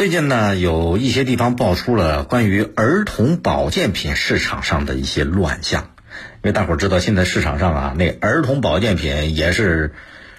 [0.00, 5.90] 最近呢，有一些地方爆出了关于儿童保健品市场上的一些乱象，
[6.36, 9.92] 因为大伙儿知道，现在市场上啊，那儿童保健品也是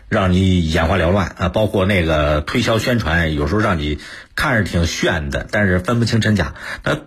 [0.09, 3.99] 让你眼花缭乱啊，包括那个推销宣传，有时候让你
[4.33, 6.55] 看着挺炫的，但是分不清真假。
[6.83, 6.97] 那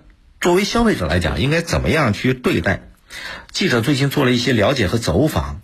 [0.41, 2.83] 作为消费者来讲，应该怎么样去对待？
[3.51, 5.61] 记者最近做了一些了解和走访，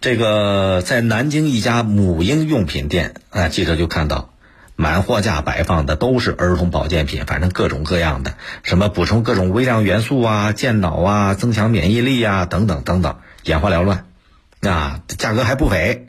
[0.00, 4.32] 这个在南京一家母婴用品店啊，记者就看到。
[4.80, 14.06] 满货架摆放的都是儿童保健品，反正各种各样的，什么补充各种微量元素啊、健脑啊、增强免疫力啊等等等等，眼花缭乱，
[14.62, 16.06] 啊，价格还不菲。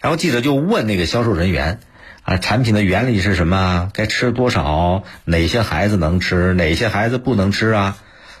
[0.00, 1.78] 然后记者就问那个销售人员，
[2.24, 3.88] 啊，产品的原理是什么？
[3.94, 5.04] 该吃多少？
[5.24, 6.54] 哪些孩子能吃？
[6.54, 7.98] 哪些孩子不能吃啊？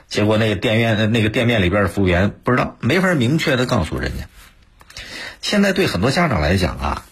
[0.08, 4.24] 结果那个店员那个店面里边的服务员不知道，没法明确的告诉人家。
[5.40, 7.04] 现在对很多家长来讲啊。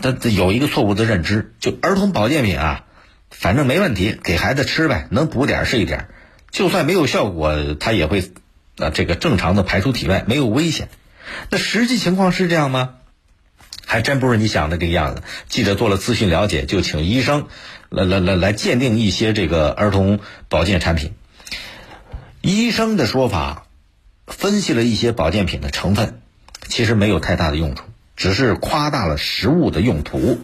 [0.00, 2.84] 他有一个错误的认知，就儿童保健品啊，
[3.30, 6.08] 反正没问题，给孩子吃呗，能补点是一点，
[6.50, 8.32] 就算没有效果，他也会
[8.78, 10.88] 啊这个正常的排出体外，没有危险。
[11.50, 12.90] 那实际情况是这样吗？
[13.88, 15.22] 还真不是你想的这个样子。
[15.48, 17.46] 记者做了咨询了解，就请医生
[17.88, 21.14] 来来来来鉴定一些这个儿童保健产品。
[22.40, 23.66] 医生的说法，
[24.26, 26.20] 分析了一些保健品的成分，
[26.68, 27.84] 其实没有太大的用处。
[28.16, 30.40] 只是夸大了食物的用途。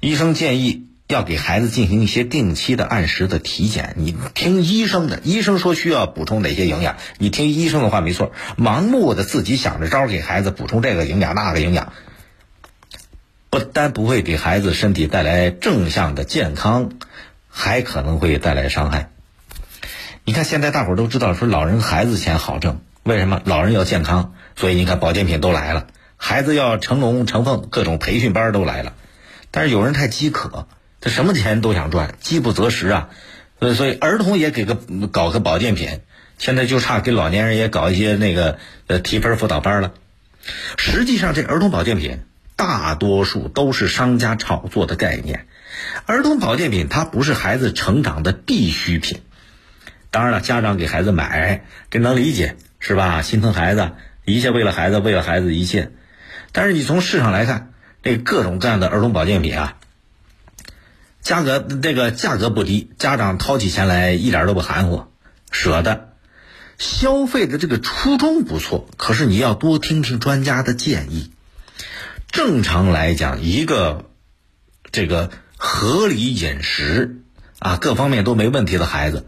[0.00, 3.94] 医生建议要给孩子进行一些定期的、按时的体检。
[3.98, 8.32] 你听医生的，医生说需要补充哪些营养，你听医生的话没错。
[8.56, 11.92] 盲目的自己想着招给孩子补充这个营养那个营养，
[13.50, 16.92] 不但不会给孩子身体带来正向的健康，
[17.48, 19.10] 还可能会带来伤害。
[20.24, 23.42] 你看现在大伙都知道说老人孩子钱好挣，为什么？
[23.44, 25.88] 老人要健康，所以你看保健品都来了。
[26.24, 28.94] 孩子要成龙成凤，各种培训班都来了，
[29.50, 30.68] 但是有人太饥渴，
[31.00, 33.08] 他什么钱都想赚，饥不择食啊，
[33.58, 36.00] 所以所以儿童也给个搞个保健品，
[36.38, 39.94] 现在就差给老年人也搞一些那个呃提分辅导班了。
[40.78, 42.20] 实际上，这儿童保健品
[42.54, 45.48] 大多数都是商家炒作的概念。
[46.06, 49.22] 儿童保健品它不是孩子成长的必需品，
[50.12, 53.22] 当然了，家长给孩子买这能理解是吧？
[53.22, 53.90] 心疼孩子，
[54.24, 55.90] 一切为了孩子，为了孩子一切。
[56.52, 59.76] 但是你从市场来看，这各种各样的儿童保健品啊，
[61.22, 65.06] 价格这个价格不低，家长掏起钱来一点都不含糊，
[65.50, 66.10] 舍得。
[66.78, 71.30] 消费的这个初衷不错，可是你要多听听专家的建议。
[72.30, 74.10] 正常来讲，一个
[74.90, 77.22] 这个合理饮食
[77.60, 79.26] 啊，各方面都没问题的孩子，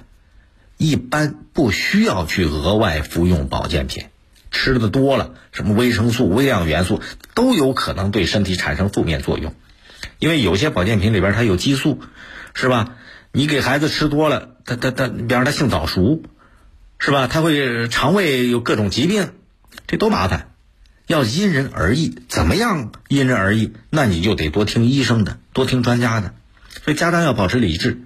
[0.78, 4.06] 一般不需要去额外服用保健品。
[4.54, 7.02] 吃的多了，什么维生素、微量元素
[7.34, 9.52] 都有可能对身体产生负面作用，
[10.20, 12.00] 因为有些保健品里边它有激素，
[12.54, 12.96] 是吧？
[13.32, 16.22] 你给孩子吃多了，他他他，比方他性早熟，
[17.00, 17.26] 是吧？
[17.26, 19.30] 他会肠胃有各种疾病，
[19.88, 20.52] 这多麻烦，
[21.08, 22.16] 要因人而异。
[22.28, 23.72] 怎么样因人而异？
[23.90, 26.32] 那你就得多听医生的，多听专家的。
[26.84, 28.02] 所以家长要保持理智，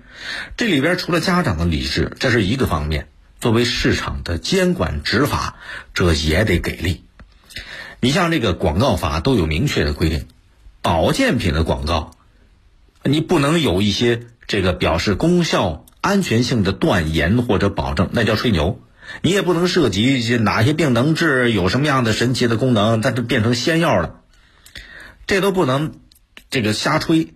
[0.56, 3.08] 这里边除了家长的理智，这是一个方面。
[3.40, 5.56] 作为市场的监管执法，
[5.94, 7.04] 这也得给力。
[8.00, 10.26] 你像这个广告法都有明确的规定，
[10.82, 12.10] 保健品的广告，
[13.04, 18.80] 你不能有一些这个表示功效、安全性的断言或者保证，那叫吹牛。
[19.22, 24.20] 你也不能涉及哪些病能治，有什么样的神奇的功能，但是变成仙药了，
[25.26, 25.94] 这都不能
[26.50, 27.34] 这个瞎吹。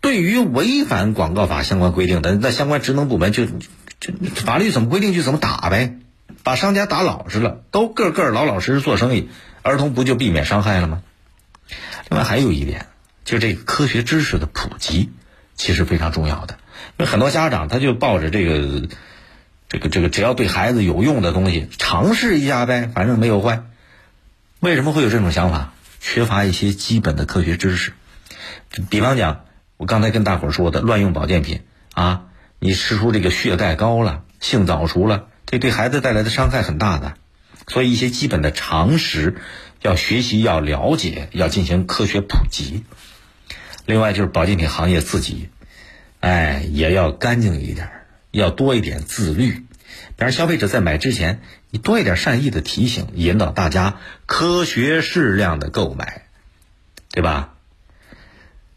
[0.00, 3.46] 对于违反广告法相关规定的，那相关职能部门就。
[4.34, 5.96] 法律怎么规定就怎么打呗，
[6.42, 9.28] 把商家打老实了，都个个老老实实做生意，
[9.62, 11.02] 儿童不就避免伤害了吗？
[12.08, 12.86] 另外还有一点，
[13.24, 15.10] 就这个科学知识的普及，
[15.54, 16.58] 其实非常重要的。
[16.98, 18.88] 因为很多家长他就抱着这个，
[19.68, 23.62] 这个这个只要对孩子有用的东西，尝试一下呗，反正没有坏。
[24.58, 25.72] 为什么会有这种想法？
[26.00, 27.92] 缺乏一些基本的科学知识。
[28.90, 29.44] 比方讲，
[29.76, 31.62] 我刚才跟大伙儿说的乱用保健品
[31.94, 32.24] 啊。
[32.64, 37.14] 你吃出这个血钙高了，性早熟了，这对孩子带来的伤害很大的，
[37.66, 39.34] 所以一些基本的常识
[39.80, 42.84] 要学习、要了解、要进行科学普及。
[43.84, 45.48] 另外就是保健品行业自己，
[46.20, 47.90] 哎，也要干净一点，
[48.30, 49.64] 要多一点自律。
[50.16, 56.26] 比如消费者在买之前，你多一点善意的提醒，引导大家科学适量的购买，
[57.10, 57.51] 对吧？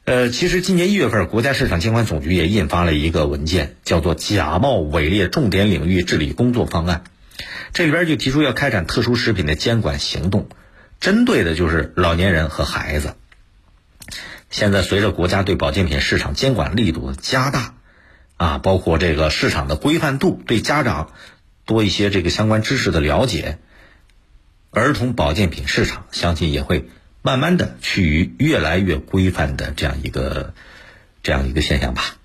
[0.05, 7.03] 呃，其实今年一月份，国家市场监管总局也印发了一个文件，叫做《假冒伪劣重点领域治理工作方案》。
[7.73, 10.47] 这里边就提出要开展特殊食品的监管行动，
[10.99, 13.15] 针对的就是老年人和孩子。
[14.51, 17.73] 现在随着国家对保健品市场监管力度的加大，
[18.37, 21.13] 啊，包括这个市场的规范度，对家长
[21.65, 23.57] 多一些这个相关知识的了解，
[24.69, 26.89] 儿童保健品市场相信也会
[27.25, 30.53] 慢慢的趋于越来越规范的这样一个
[31.23, 32.17] 这样一个现象吧。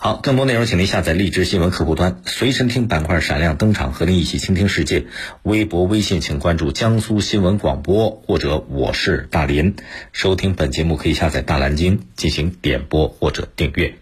[0.00, 5.04] 好，更多内容请您下载荔枝新闻客户端，随身听板块闪亮登场，和您一起倾听世界。
[5.44, 9.76] 微博、微信请关注江苏新闻广播或者我是大林。
[10.12, 13.94] 收听本节目可以下载大蓝鲸进行点播或者订阅。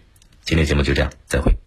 [0.43, 1.58] 今天节目就这样，再会。